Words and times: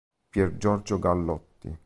Pier 0.31 0.49
Giorgio 0.57 0.97
Gallotti 0.97 1.77